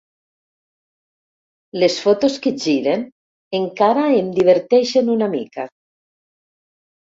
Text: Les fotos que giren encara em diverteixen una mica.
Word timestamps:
Les 1.83 1.97
fotos 2.05 2.37
que 2.45 2.53
giren 2.63 3.03
encara 3.59 4.07
em 4.23 4.33
diverteixen 4.39 5.13
una 5.19 5.29
mica. 5.37 5.69